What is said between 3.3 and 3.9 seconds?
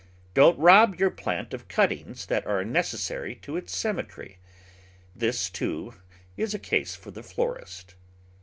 to its